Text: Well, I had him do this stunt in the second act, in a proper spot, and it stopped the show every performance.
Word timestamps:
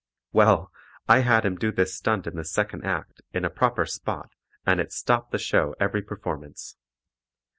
Well, 0.33 0.71
I 1.07 1.19
had 1.19 1.45
him 1.45 1.57
do 1.57 1.71
this 1.71 1.93
stunt 1.93 2.25
in 2.25 2.35
the 2.35 2.43
second 2.43 2.83
act, 2.85 3.21
in 3.33 3.45
a 3.45 3.51
proper 3.51 3.85
spot, 3.85 4.31
and 4.65 4.81
it 4.81 4.91
stopped 4.91 5.31
the 5.31 5.37
show 5.37 5.75
every 5.79 6.01
performance. 6.01 6.75